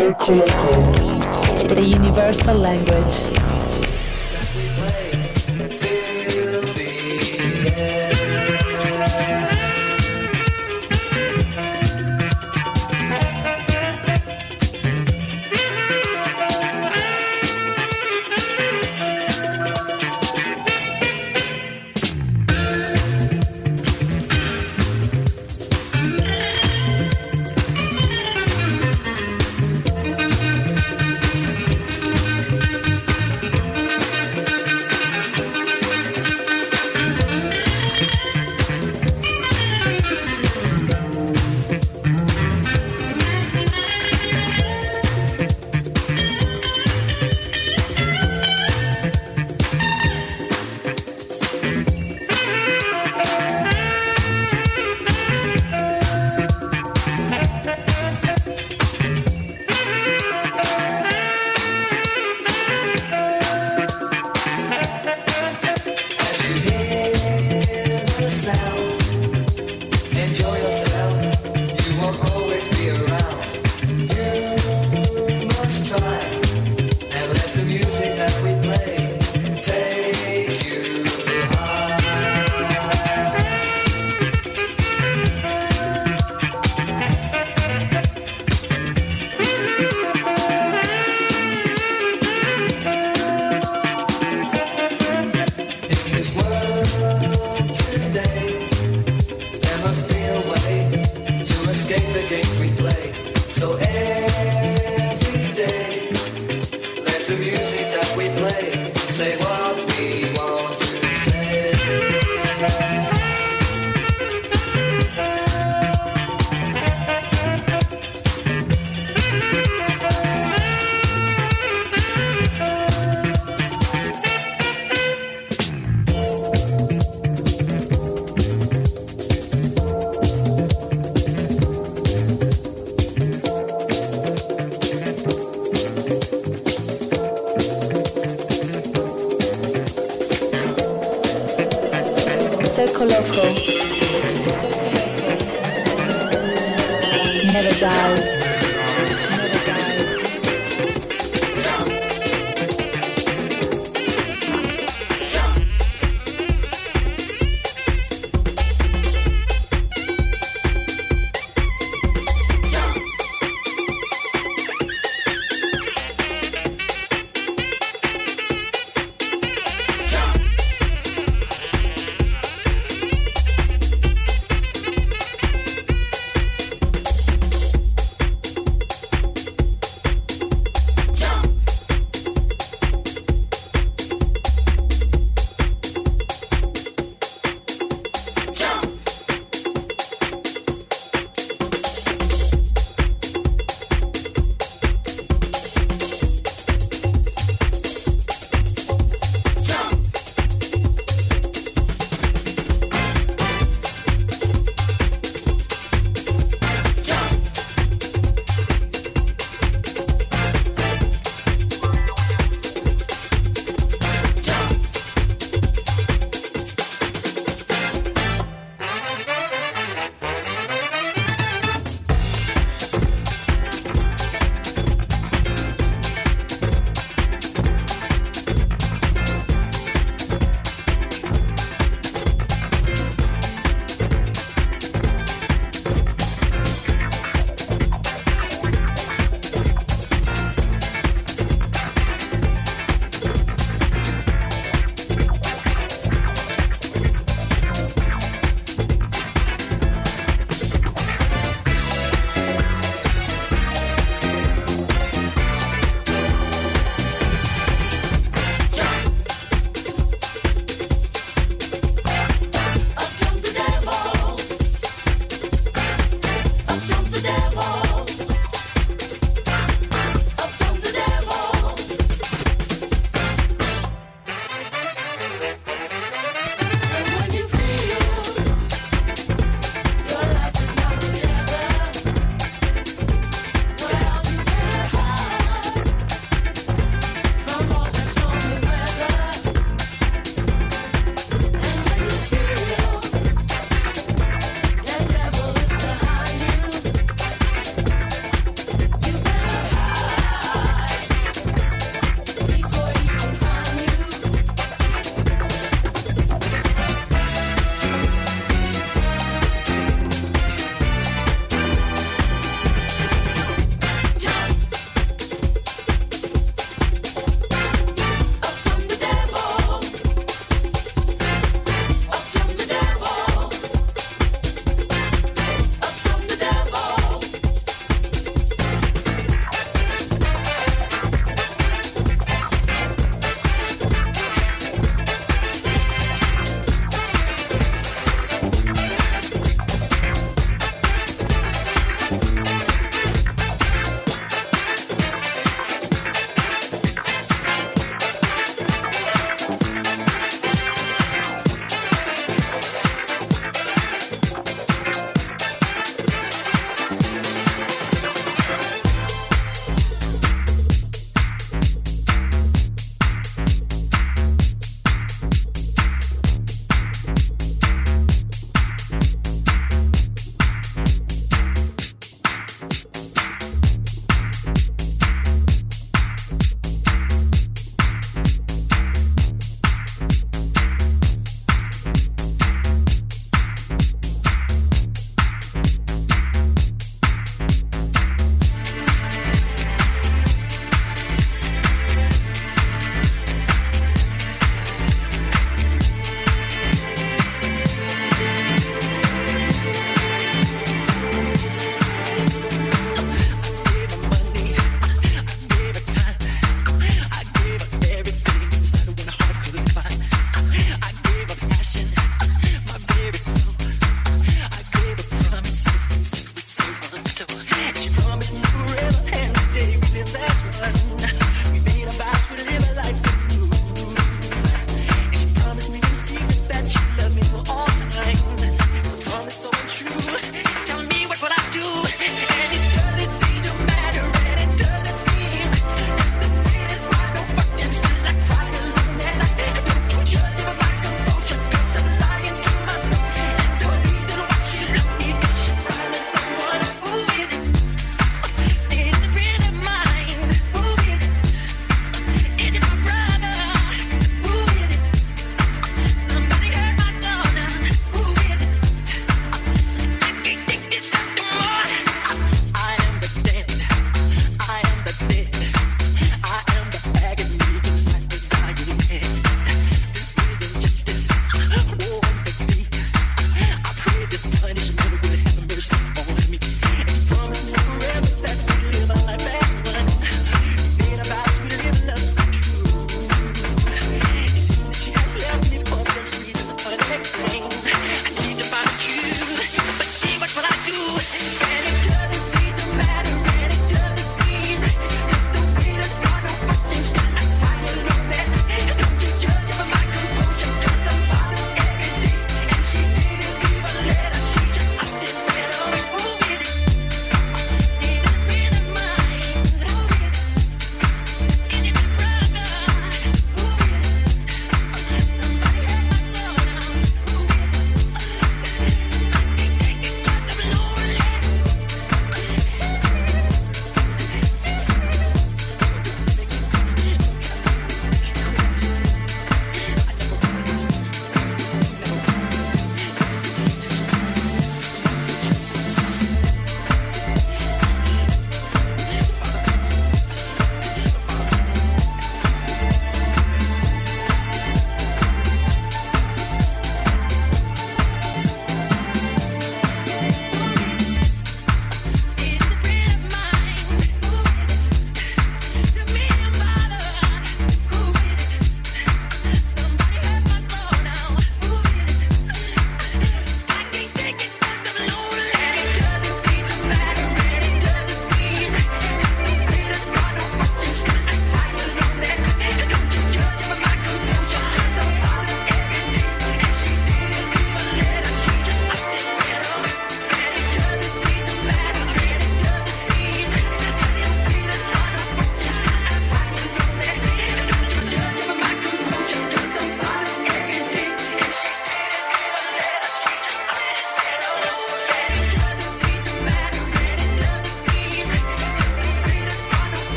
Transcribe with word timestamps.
Circoloco. 0.00 1.68
The 1.68 1.82
universal 1.82 2.56
language. 2.56 3.49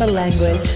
Universal 0.00 0.14
language. 0.14 0.73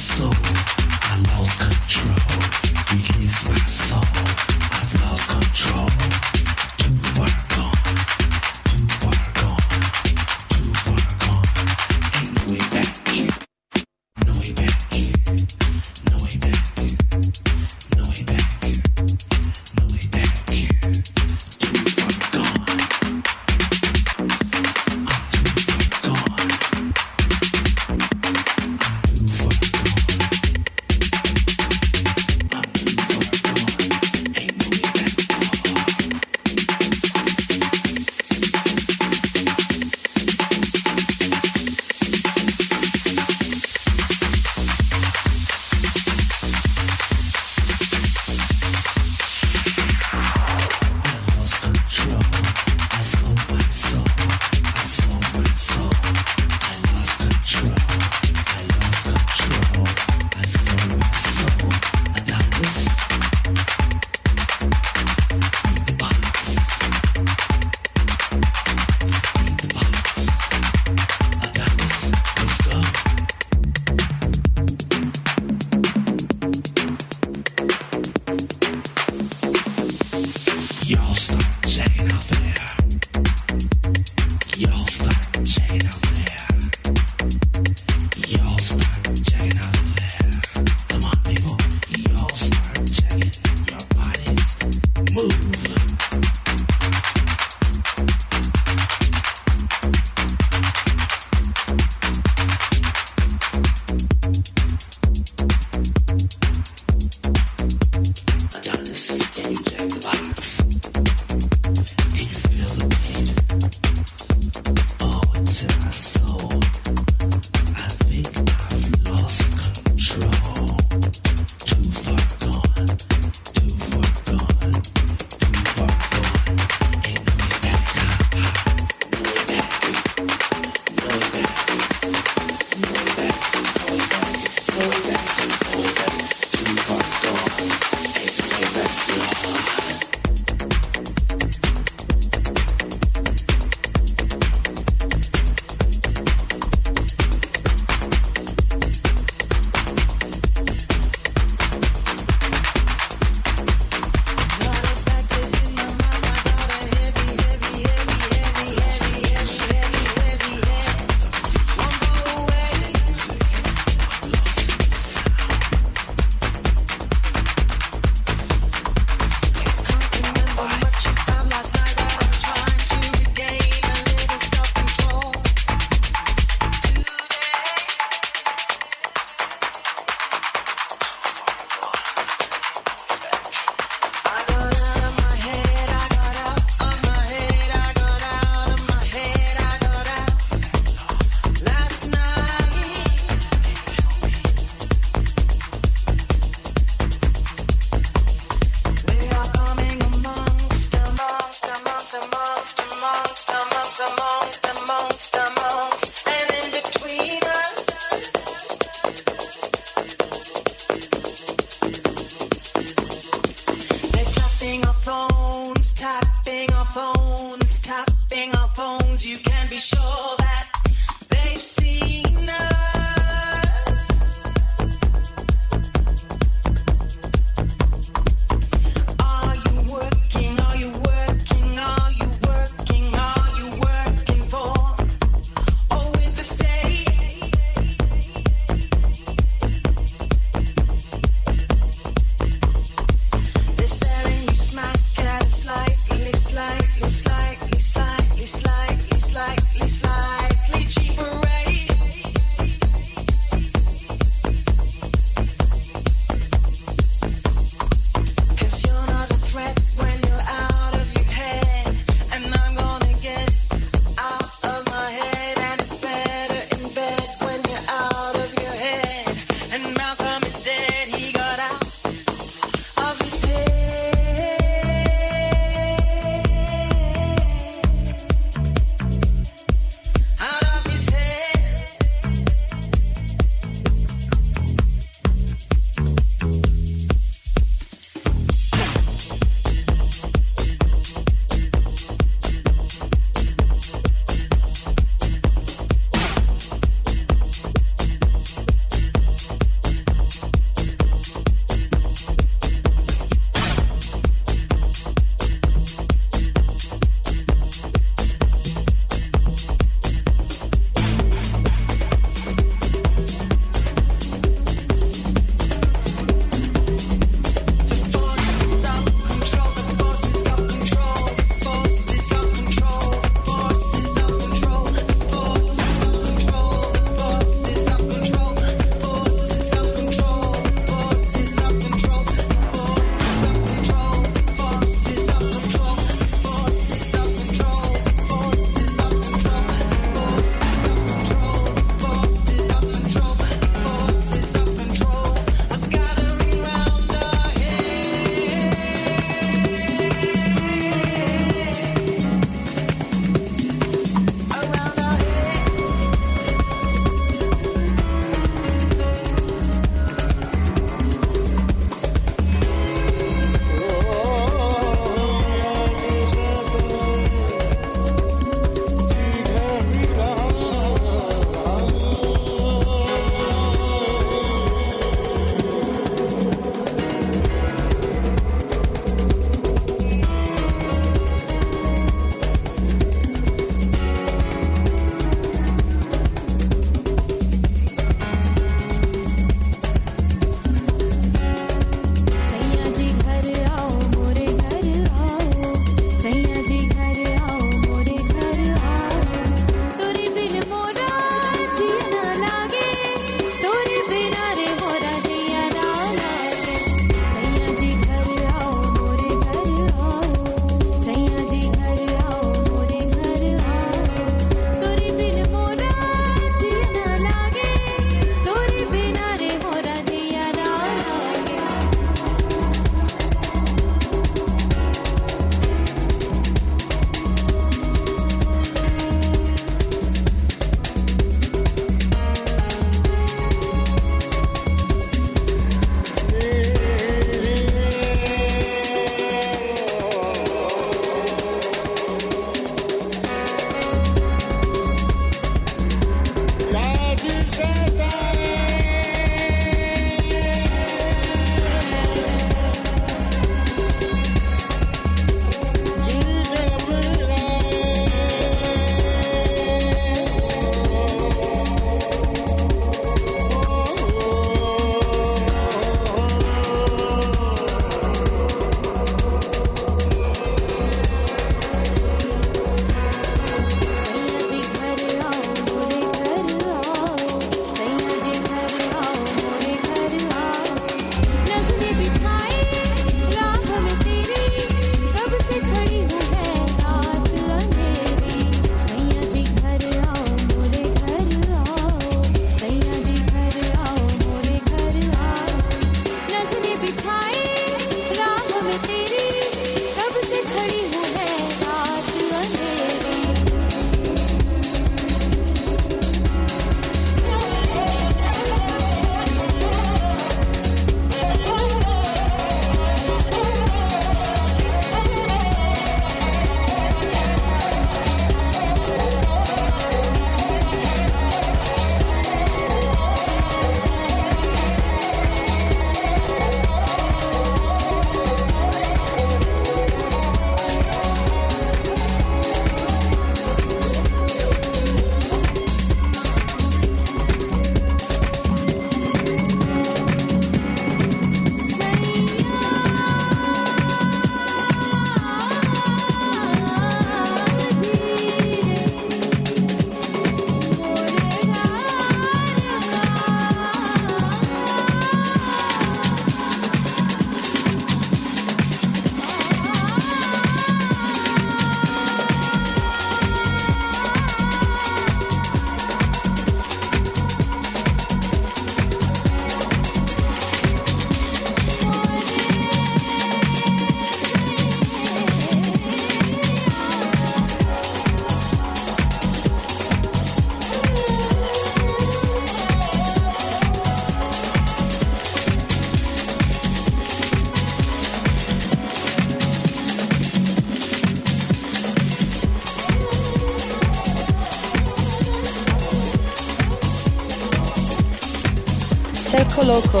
Loco. 599.68 600.00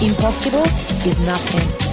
Impossible 0.00 0.64
is 1.04 1.18
nothing. 1.18 1.89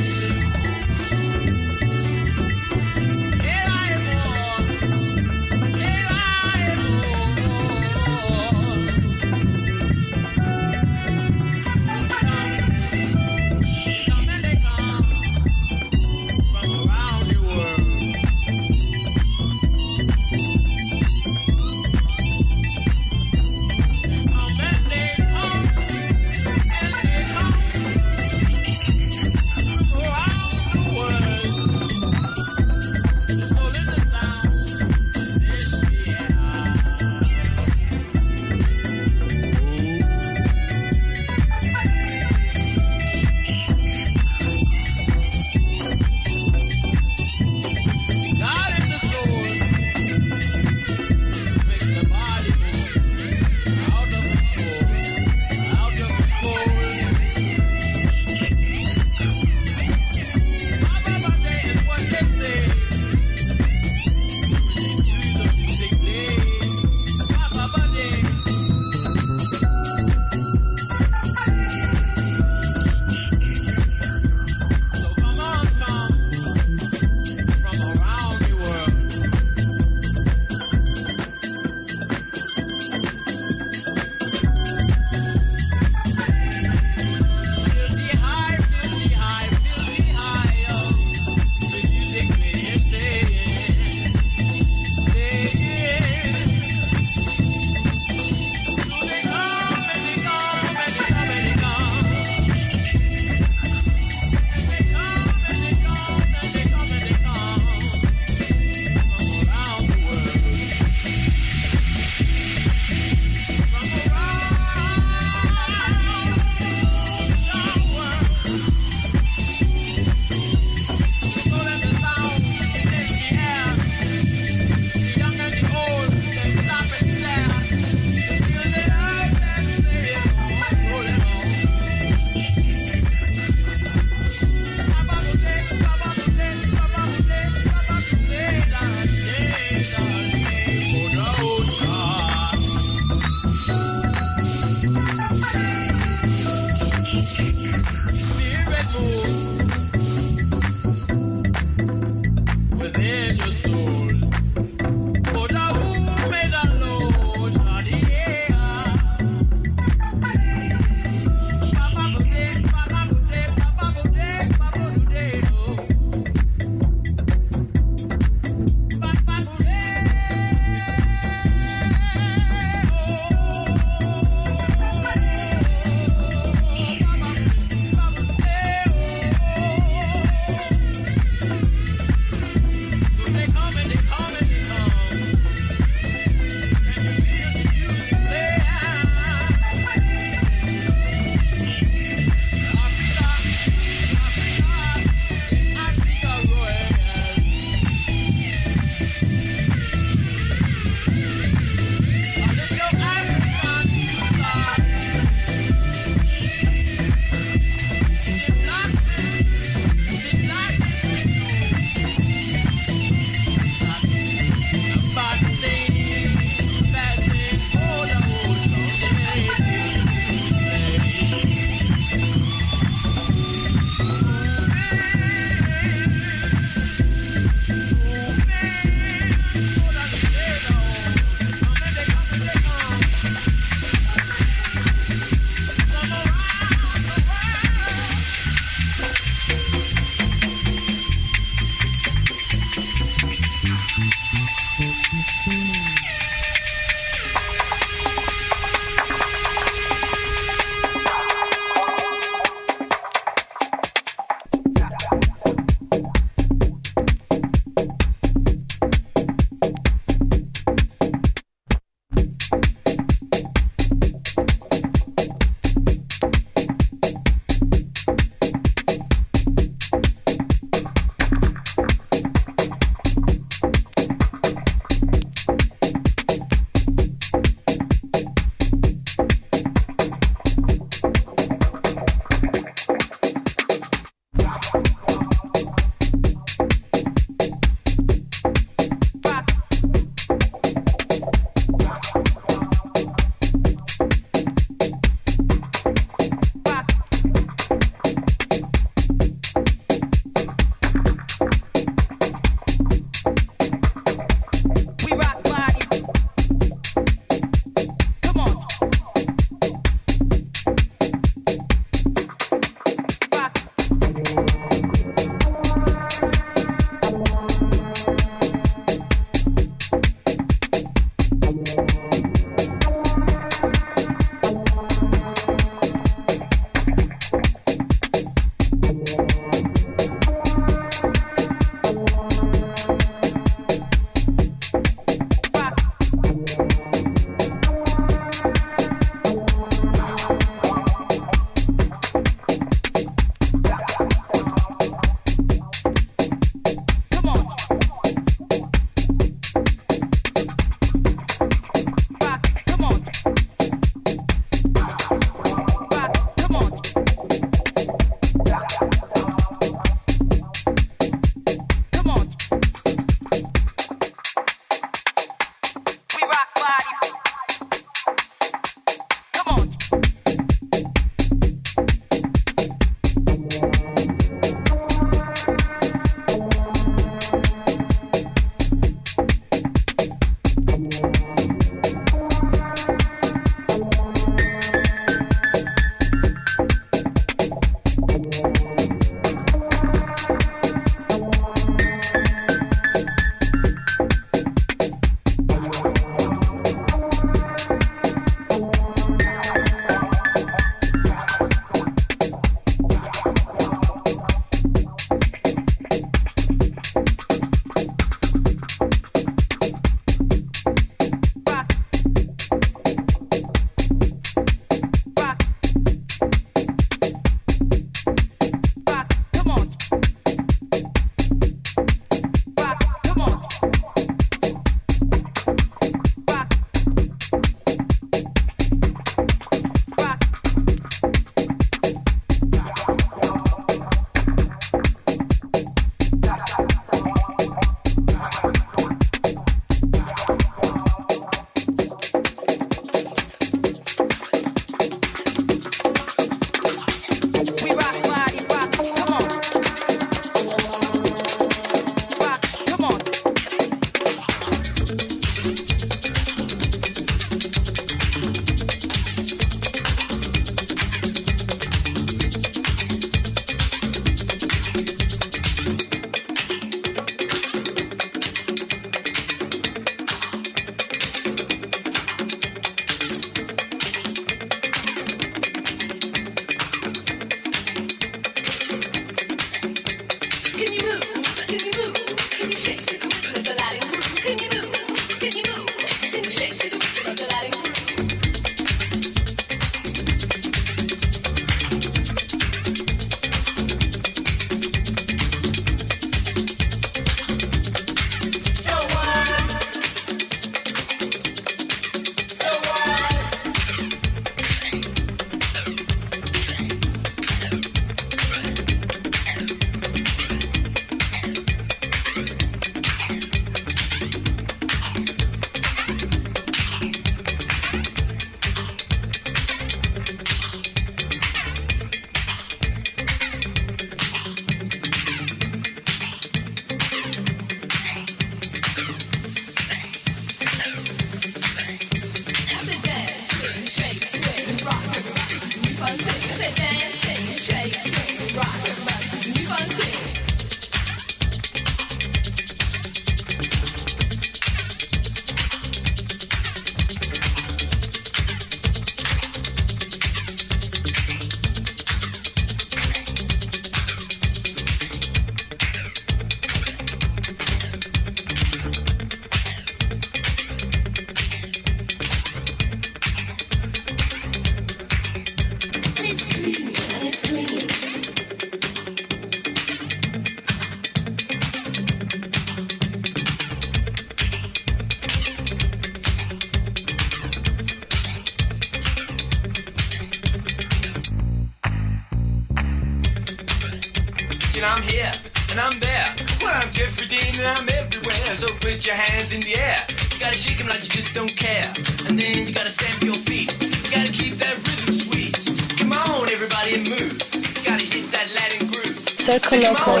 Coloco, 599.52 600.00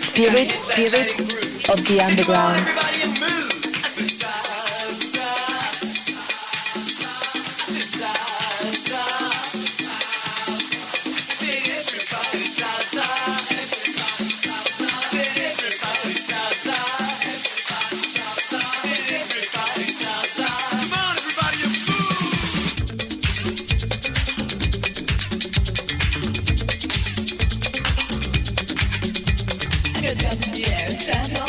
Spirit, 0.00 0.52
spirit 0.52 1.68
of 1.68 1.84
the 1.88 2.00
underground. 2.00 2.97
Saddle. 31.08 31.47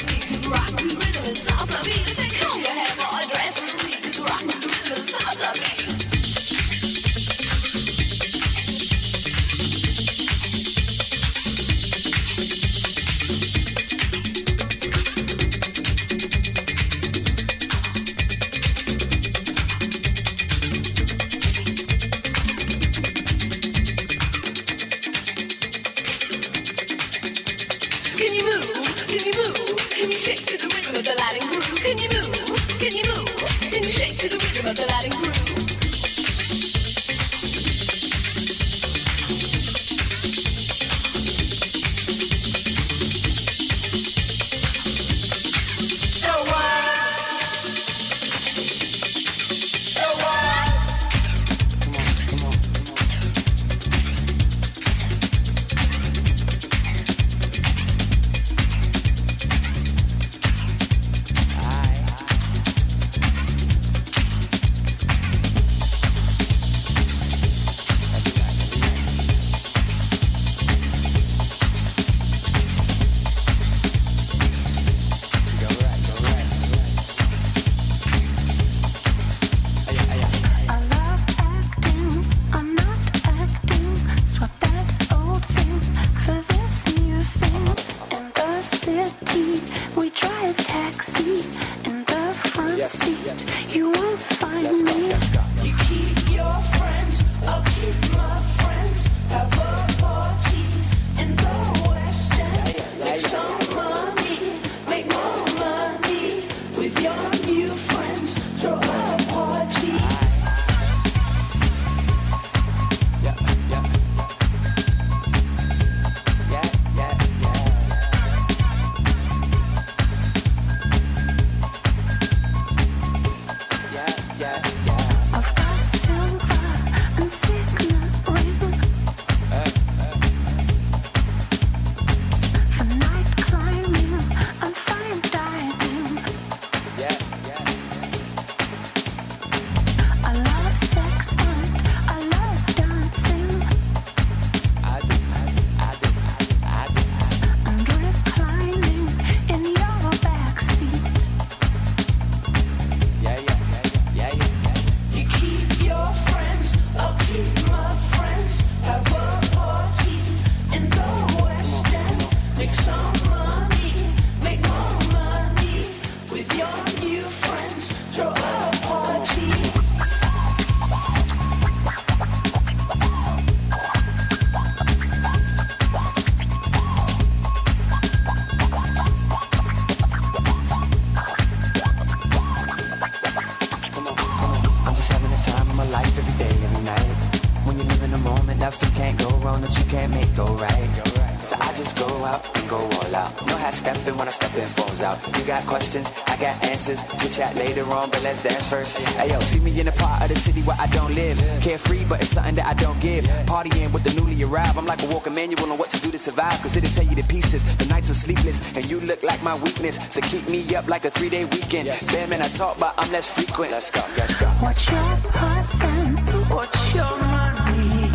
So 210.10 210.22
keep 210.22 210.50
me 210.50 210.76
up 210.76 210.88
like 210.88 211.06
a 211.06 211.12
three 211.12 211.30
day 211.30 211.46
weekend. 211.46 211.86
Yes. 211.86 212.12
Bear 212.12 212.26
man, 212.26 212.42
I 212.42 212.48
talk, 212.48 212.80
but 212.80 212.96
I'm 212.98 213.12
less 213.12 213.32
frequent. 213.32 213.72
Let's 213.72 213.92
go, 213.92 214.04
let's 214.18 214.36
go. 214.38 214.48
What's 214.48 214.90
your 214.90 215.18
person? 215.32 216.18
What's 216.50 216.96
your 216.96 217.18
money? 217.20 218.10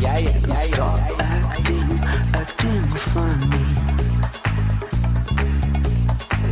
Yeah, 0.00 0.18
yeah, 0.18 0.30
yeah, 0.30 0.46
yeah. 0.48 0.62
Stop 0.62 0.98
yeah, 0.98 1.10
yeah. 1.10 1.54
acting, 1.54 2.00
acting 2.34 2.82
funny. 2.98 3.66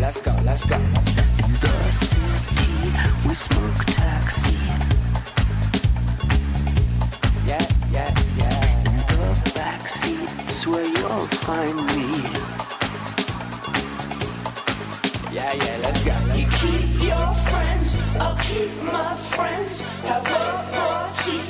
Let's 0.00 0.20
go. 0.20 0.30
Let's 0.44 0.64
go. 0.66 0.76
In 0.76 1.52
the 1.58 1.90
city, 1.90 3.28
we 3.28 3.34
smoke 3.34 3.84
taxi. 3.86 4.56
find 11.36 11.76
me. 11.76 12.22
Yeah, 15.32 15.52
yeah, 15.52 15.78
let's 15.82 16.02
go. 16.04 16.12
Let's 16.26 16.40
you 16.40 16.46
go. 16.46 16.56
keep 16.58 17.02
your 17.08 17.34
friends, 17.48 17.88
I'll 18.18 18.36
keep 18.36 18.72
my 18.82 19.14
friends. 19.16 19.80
Have 20.04 20.26
a 20.26 20.64
party 20.76 21.40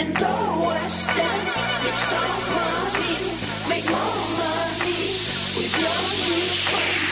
in 0.00 0.12
the 0.12 0.34
West 0.66 1.08
End. 1.10 1.46
Make 1.84 2.00
some 2.10 2.34
money, 2.58 3.16
make 3.68 3.86
more 3.90 4.20
money 4.42 5.02
with 5.56 5.74
your 5.82 6.00
new 6.28 6.46
friends. 6.68 7.08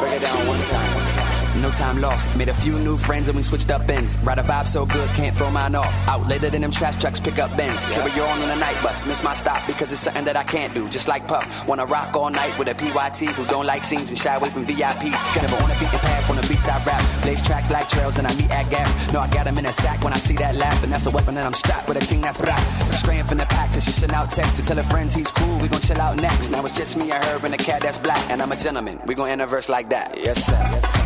Break 0.00 0.14
it 0.14 0.22
down 0.22 0.46
one 0.46 0.62
time. 0.62 0.94
One 0.94 1.12
time 1.12 1.33
no 1.62 1.70
time 1.70 2.00
lost. 2.00 2.34
Made 2.36 2.48
a 2.48 2.54
few 2.54 2.78
new 2.78 2.96
friends 2.96 3.28
and 3.28 3.36
we 3.36 3.42
switched 3.42 3.70
up 3.70 3.88
ends. 3.88 4.16
Ride 4.18 4.38
a 4.38 4.42
vibe 4.42 4.68
so 4.68 4.86
good, 4.86 5.08
can't 5.10 5.36
throw 5.36 5.50
mine 5.50 5.74
off. 5.74 5.94
Out 6.08 6.26
later 6.28 6.50
than 6.50 6.62
them 6.62 6.70
trash 6.70 6.96
trucks, 6.96 7.20
pick 7.20 7.38
up 7.38 7.56
bends. 7.56 7.86
Carry 7.88 8.10
you 8.12 8.22
on 8.22 8.42
in 8.42 8.48
the 8.48 8.56
night 8.56 8.80
bus, 8.82 9.06
miss 9.06 9.22
my 9.22 9.32
stop 9.32 9.66
because 9.66 9.92
it's 9.92 10.00
something 10.00 10.24
that 10.24 10.36
I 10.36 10.44
can't 10.44 10.74
do. 10.74 10.88
Just 10.88 11.08
like 11.08 11.26
Puff, 11.28 11.66
wanna 11.66 11.86
rock 11.86 12.14
all 12.16 12.30
night 12.30 12.58
with 12.58 12.68
a 12.68 12.74
PYT 12.74 13.26
who 13.34 13.44
don't 13.46 13.66
like 13.66 13.84
scenes 13.84 14.10
and 14.10 14.18
shy 14.18 14.34
away 14.34 14.50
from 14.50 14.66
VIPs. 14.66 15.20
Never 15.40 15.56
wanna 15.62 15.76
beat 15.78 15.90
the 15.90 15.98
path 15.98 16.28
on 16.30 16.36
the 16.36 16.46
beats 16.48 16.68
I 16.68 16.82
rap. 16.84 17.02
Blaze 17.22 17.42
tracks 17.42 17.70
like 17.70 17.88
trails 17.88 18.18
and 18.18 18.26
I 18.26 18.34
meet 18.34 18.50
at 18.50 18.68
gaps. 18.70 19.12
No, 19.12 19.20
I 19.20 19.28
got 19.28 19.46
'em 19.46 19.58
in 19.58 19.66
a 19.66 19.72
sack 19.72 20.02
when 20.04 20.12
I 20.12 20.18
see 20.18 20.36
that 20.36 20.54
laugh, 20.56 20.82
and 20.82 20.92
that's 20.92 21.06
a 21.06 21.10
weapon 21.10 21.34
that 21.34 21.46
I'm 21.46 21.54
strapped 21.54 21.88
with 21.88 22.02
a 22.02 22.06
team 22.06 22.20
that's 22.20 22.38
bra. 22.38 22.56
Straying 22.92 23.24
from 23.24 23.38
the 23.38 23.46
pack 23.46 23.70
till 23.72 23.80
she 23.80 23.92
send 23.92 24.12
out 24.12 24.30
text 24.30 24.56
to 24.56 24.66
tell 24.66 24.76
her 24.76 24.82
friends 24.82 25.14
he's 25.14 25.30
cool. 25.30 25.58
We 25.58 25.68
gon' 25.68 25.80
chill 25.80 26.00
out 26.00 26.16
next. 26.16 26.50
Now 26.50 26.64
it's 26.64 26.76
just 26.76 26.96
me 26.96 27.10
and 27.10 27.24
her 27.24 27.40
and 27.44 27.54
a 27.54 27.58
cat 27.58 27.82
that's 27.82 27.98
black, 27.98 28.22
and 28.30 28.40
I'm 28.42 28.52
a 28.52 28.56
gentleman. 28.56 29.00
We 29.06 29.14
gon' 29.14 29.28
end 29.28 29.42
a 29.42 29.46
verse 29.46 29.68
like 29.68 29.90
that. 29.90 30.16
Yes 30.16 30.44
sir. 30.44 30.58
Yes 30.72 30.92
sir. 30.92 31.03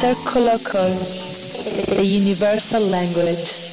Circoloco, 0.00 0.78
a 1.98 2.00
universal 2.00 2.80
language. 2.88 3.69